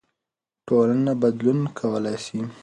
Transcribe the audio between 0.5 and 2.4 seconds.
ټولنه بدلون کولای سي.